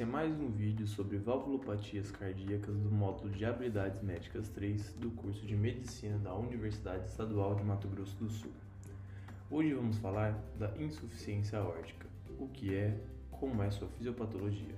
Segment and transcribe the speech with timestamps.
[0.00, 5.10] Esse é mais um vídeo sobre valvulopatias cardíacas do módulo de Habilidades Médicas 3 do
[5.10, 8.50] curso de Medicina da Universidade Estadual de Mato Grosso do Sul.
[9.50, 12.06] Hoje vamos falar da insuficiência aórtica,
[12.38, 12.98] o que é,
[13.30, 14.74] como é sua fisiopatologia,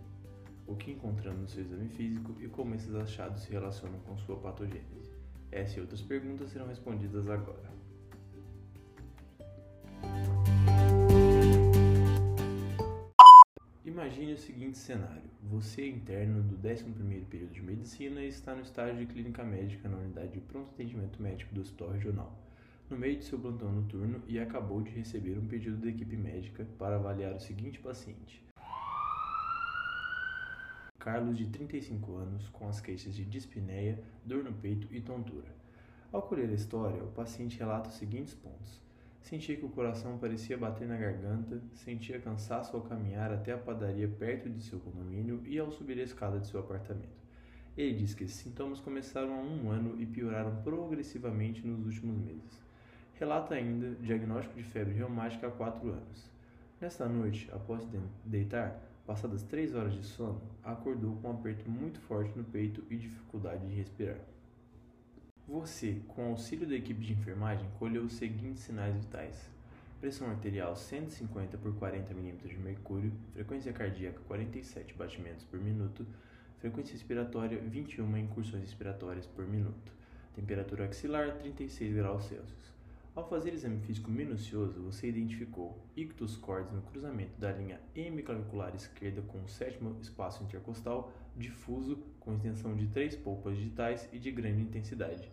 [0.66, 4.34] o que encontramos no seu exame físico e como esses achados se relacionam com sua
[4.38, 5.12] patogênese.
[5.52, 7.81] Essa e outras perguntas serão respondidas agora.
[14.32, 18.62] Imagine o seguinte cenário: você é interno do 11º período de medicina e está no
[18.62, 22.38] estágio de clínica médica na unidade de pronto atendimento médico do Hospital Regional,
[22.88, 26.66] no meio de seu plantão noturno e acabou de receber um pedido da equipe médica
[26.78, 28.42] para avaliar o seguinte paciente.
[30.98, 35.54] Carlos, de 35 anos, com as queixas de dispneia, dor no peito e tontura.
[36.10, 38.80] Ao colher a história, o paciente relata os seguintes pontos.
[39.22, 44.08] Sentia que o coração parecia bater na garganta, sentia cansaço ao caminhar até a padaria
[44.08, 47.22] perto de seu condomínio e ao subir a escada de seu apartamento.
[47.76, 52.60] Ele diz que esses sintomas começaram há um ano e pioraram progressivamente nos últimos meses.
[53.14, 56.30] Relata ainda diagnóstico de febre reumática há quatro anos.
[56.80, 57.86] Nesta noite, após
[58.24, 62.96] deitar, passadas três horas de sono, acordou com um aperto muito forte no peito e
[62.96, 64.18] dificuldade de respirar.
[65.52, 69.50] Você, com auxílio da equipe de enfermagem, colheu os seguintes sinais vitais:
[70.00, 76.06] pressão arterial 150 por 40 mm de mercúrio, frequência cardíaca 47 batimentos por minuto,
[76.58, 79.92] frequência respiratória 21 incursões respiratórias por minuto,
[80.34, 82.72] temperatura axilar 36 graus Celsius.
[83.14, 89.20] Ao fazer exame físico minucioso, você identificou ictus cordis no cruzamento da linha hemiclavicular esquerda
[89.20, 94.62] com o sétimo espaço intercostal difuso com extensão de três polpas digitais e de grande
[94.62, 95.30] intensidade.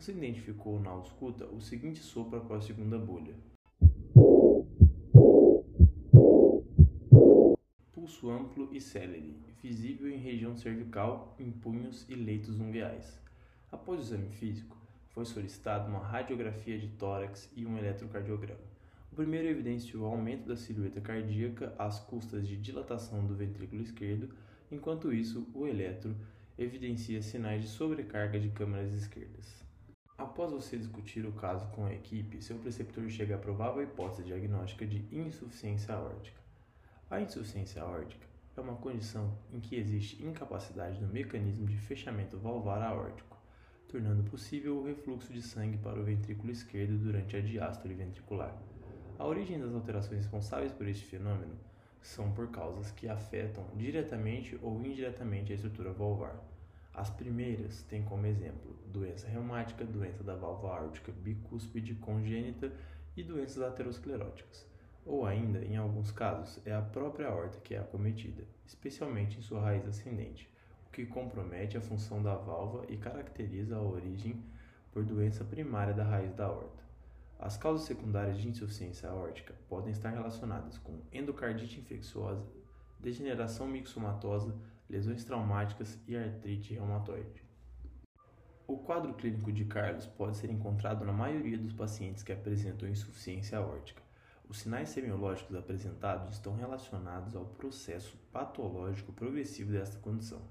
[0.00, 3.34] Você identificou na ausculta o seguinte sopro após a segunda bolha.
[7.92, 13.20] Pulso amplo e célere, visível em região cervical, em punhos e leitos ungueais.
[13.70, 14.74] Após o exame físico,
[15.10, 18.58] foi solicitada uma radiografia de tórax e um eletrocardiograma.
[19.12, 24.30] O primeiro evidenciou aumento da silhueta cardíaca às custas de dilatação do ventrículo esquerdo,
[24.72, 26.16] enquanto isso, o eletro
[26.56, 29.60] evidencia sinais de sobrecarga de câmaras esquerdas.
[30.20, 34.86] Após você discutir o caso com a equipe, seu preceptor chega à provável hipótese diagnóstica
[34.86, 36.38] de insuficiência aórtica.
[37.08, 42.82] A insuficiência aórtica é uma condição em que existe incapacidade no mecanismo de fechamento valvar
[42.82, 43.40] aórtico
[43.88, 48.54] tornando possível o refluxo de sangue para o ventrículo esquerdo durante a diástole ventricular.
[49.18, 51.56] A origem das alterações responsáveis por este fenômeno
[52.00, 56.49] são por causas que afetam diretamente ou indiretamente a estrutura valvar.
[57.00, 62.70] As primeiras têm como exemplo doença reumática, doença da válvula aórtica bicúspide congênita
[63.16, 64.66] e doenças ateroscleróticas.
[65.06, 69.62] Ou ainda, em alguns casos, é a própria aorta que é acometida, especialmente em sua
[69.62, 70.46] raiz ascendente,
[70.92, 74.44] que compromete a função da válvula e caracteriza a origem
[74.92, 76.84] por doença primária da raiz da aorta.
[77.38, 82.44] As causas secundárias de insuficiência aórtica podem estar relacionadas com endocardite infecciosa,
[82.98, 84.54] degeneração mixomatosa,
[84.90, 87.42] lesões traumáticas e artrite reumatoide.
[88.66, 93.58] O quadro clínico de Carlos pode ser encontrado na maioria dos pacientes que apresentam insuficiência
[93.58, 94.02] aórtica.
[94.48, 100.42] Os sinais semiológicos apresentados estão relacionados ao processo patológico progressivo desta condição.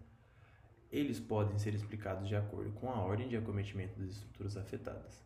[0.89, 5.23] Eles podem ser explicados de acordo com a ordem de acometimento das estruturas afetadas.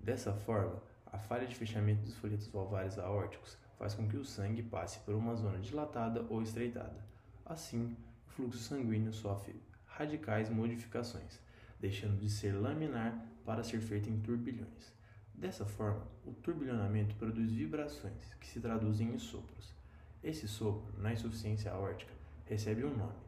[0.00, 4.62] Dessa forma, a falha de fechamento dos folhetos valvares aórticos faz com que o sangue
[4.62, 7.04] passe por uma zona dilatada ou estreitada.
[7.44, 7.96] Assim,
[8.36, 11.40] fluxo sanguíneo sofre radicais modificações,
[11.80, 14.92] deixando de ser laminar para ser feito em turbilhões.
[15.34, 19.74] Dessa forma, o turbilhonamento produz vibrações, que se traduzem em sopros.
[20.22, 22.12] Esse sopro, na insuficiência aórtica,
[22.44, 23.18] recebe um nome,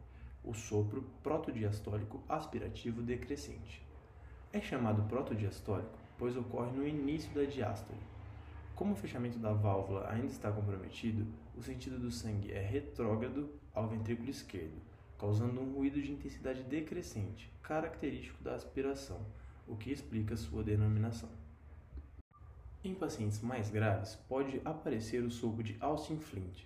[0.43, 3.83] o sopro protodiastólico aspirativo decrescente.
[4.53, 7.97] É chamado protodiastólico pois ocorre no início da diástole.
[8.75, 11.25] Como o fechamento da válvula ainda está comprometido,
[11.57, 14.79] o sentido do sangue é retrógrado ao ventrículo esquerdo,
[15.19, 19.19] causando um ruído de intensidade decrescente, característico da aspiração,
[19.67, 21.29] o que explica sua denominação.
[22.81, 26.63] Em pacientes mais graves, pode aparecer o sopro de Austin-Flint,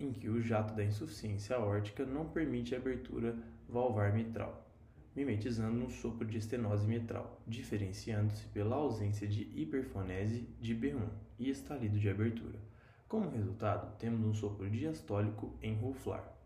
[0.00, 3.38] em que o jato da insuficiência aórtica não permite a abertura
[3.68, 4.68] valvar mitral,
[5.14, 11.08] mimetizando um sopro de estenose mitral, diferenciando-se pela ausência de hiperfonese de B1
[11.38, 12.58] e estalido de abertura.
[13.06, 16.36] Como resultado, temos um sopro diastólico em ruflar.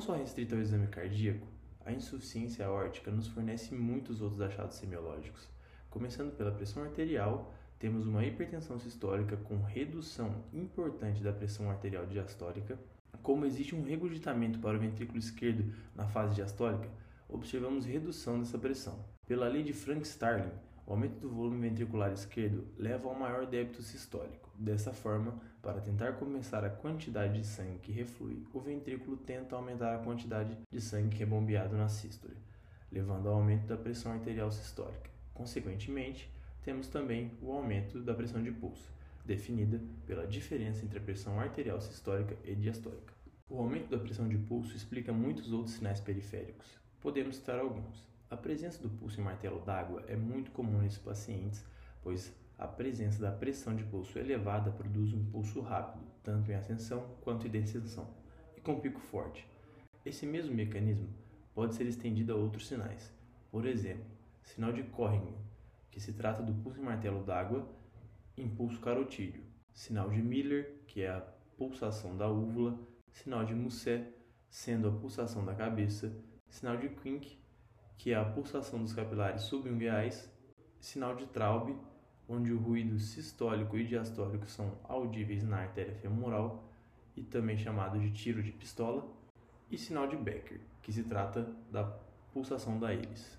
[0.00, 1.46] Não só restrita ao exame cardíaco,
[1.84, 5.46] a insuficiência aórtica nos fornece muitos outros achados semiológicos
[5.90, 12.78] começando pela pressão arterial, temos uma hipertensão sistólica com redução importante da pressão arterial diastólica.
[13.22, 16.88] Como existe um regurgitamento para o ventrículo esquerdo na fase diastólica,
[17.28, 19.04] observamos redução dessa pressão.
[19.26, 20.52] Pela lei de Frank-Starling,
[20.86, 24.49] o aumento do volume ventricular esquerdo leva a um maior débito sistólico.
[24.60, 29.94] Dessa forma, para tentar compensar a quantidade de sangue que reflui, o ventrículo tenta aumentar
[29.94, 32.36] a quantidade de sangue que é bombeado na sístole,
[32.92, 35.08] levando ao aumento da pressão arterial sistólica.
[35.32, 36.30] Consequentemente,
[36.62, 38.92] temos também o aumento da pressão de pulso,
[39.24, 43.14] definida pela diferença entre a pressão arterial sistólica e diastólica.
[43.48, 46.66] O aumento da pressão de pulso explica muitos outros sinais periféricos.
[47.00, 48.04] Podemos citar alguns.
[48.28, 51.64] A presença do pulso em martelo d'água é muito comum nesses pacientes,
[52.02, 52.30] pois
[52.60, 57.46] a presença da pressão de pulso elevada produz um pulso rápido, tanto em ascensão quanto
[57.46, 58.14] em descensão,
[58.54, 59.48] e com pico forte.
[60.04, 61.08] Esse mesmo mecanismo
[61.54, 63.14] pode ser estendido a outros sinais.
[63.50, 64.04] Por exemplo,
[64.42, 65.32] sinal de Corrigan,
[65.90, 67.66] que se trata do pulso em martelo d'água,
[68.36, 69.42] impulso carotídeo.
[69.72, 71.20] Sinal de Miller, que é a
[71.56, 72.78] pulsação da úvula.
[73.10, 74.06] Sinal de Musset,
[74.50, 76.14] sendo a pulsação da cabeça.
[76.50, 77.38] Sinal de Quink,
[77.96, 80.30] que é a pulsação dos capilares subungueais,
[80.78, 81.74] sinal de Traube,
[82.30, 86.62] onde o ruído sistólico e diastólico são audíveis na artéria femoral
[87.16, 89.04] e também chamado de tiro de pistola,
[89.68, 91.84] e sinal de Becker, que se trata da
[92.32, 93.38] pulsação da íris.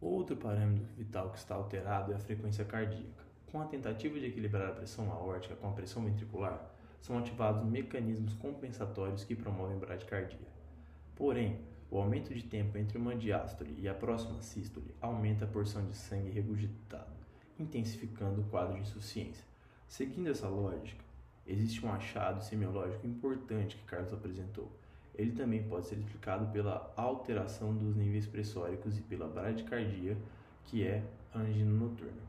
[0.00, 3.24] Outro parâmetro vital que está alterado é a frequência cardíaca.
[3.50, 6.70] Com a tentativa de equilibrar a pressão aórtica com a pressão ventricular,
[7.00, 10.48] são ativados mecanismos compensatórios que promovem bradicardia.
[11.14, 11.60] Porém,
[11.90, 15.96] o aumento de tempo entre uma diástole e a próxima sístole aumenta a porção de
[15.96, 17.15] sangue regurgitado,
[17.58, 19.44] intensificando o quadro de insuficiência.
[19.88, 21.04] Seguindo essa lógica,
[21.46, 24.70] existe um achado semiológico importante que Carlos apresentou.
[25.14, 30.16] Ele também pode ser explicado pela alteração dos níveis pressóricos e pela bradicardia,
[30.64, 31.02] que é
[31.34, 32.20] angina noturna.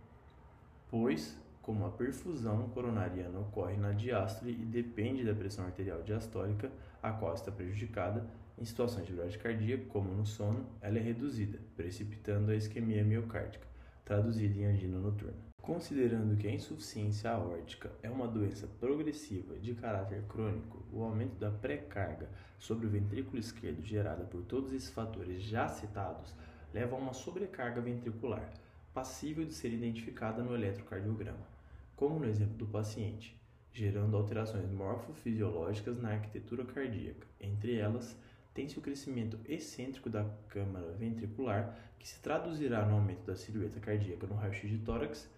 [0.89, 6.71] Pois, como a perfusão coronariana ocorre na diástole e depende da pressão arterial diastólica,
[7.03, 8.25] a qual está prejudicada,
[8.57, 13.67] em situações de bradicardia, como no sono, ela é reduzida, precipitando a isquemia miocárdica,
[14.07, 15.35] traduzida em angina noturna.
[15.61, 21.51] Considerando que a insuficiência aórtica é uma doença progressiva de caráter crônico, o aumento da
[21.51, 26.33] pré-carga sobre o ventrículo esquerdo gerada por todos esses fatores já citados
[26.73, 28.49] leva a uma sobrecarga ventricular,
[28.93, 31.45] passível de ser identificada no eletrocardiograma,
[31.93, 33.37] como no exemplo do paciente,
[33.73, 38.17] gerando alterações morfofisiológicas na arquitetura cardíaca, entre elas
[38.57, 44.25] tem-se o crescimento excêntrico da câmara ventricular, que se traduzirá no aumento da silhueta cardíaca
[44.25, 45.29] no raio-x de tórax,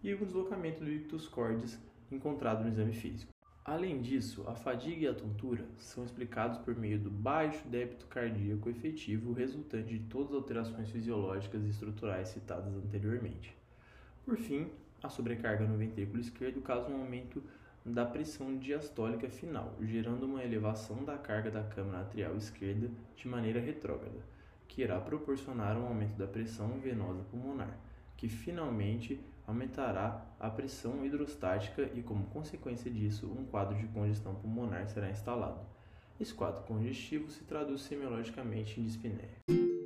[0.00, 1.76] e o deslocamento do ictus cordis
[2.08, 3.32] encontrado no exame físico.
[3.64, 8.70] Além disso, a fadiga e a tontura são explicados por meio do baixo débito cardíaco
[8.70, 13.56] efetivo resultante de todas as alterações fisiológicas e estruturais citadas anteriormente.
[14.24, 14.70] Por fim,
[15.02, 17.42] a sobrecarga no ventrículo esquerdo causa um aumento
[17.84, 23.60] da pressão diastólica final, gerando uma elevação da carga da câmara atrial esquerda de maneira
[23.60, 24.20] retrógrada,
[24.66, 27.78] que irá proporcionar um aumento da pressão venosa pulmonar,
[28.16, 34.86] que finalmente aumentará a pressão hidrostática e, como consequência disso, um quadro de congestão pulmonar
[34.88, 35.60] será instalado.
[36.20, 39.77] Esse quadro congestivo se traduz semiologicamente em dispneia.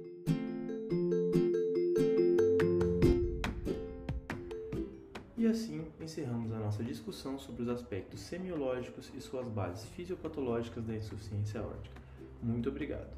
[6.12, 12.00] Encerramos a nossa discussão sobre os aspectos semiológicos e suas bases fisiopatológicas da insuficiência aórtica.
[12.42, 13.08] Muito obrigado.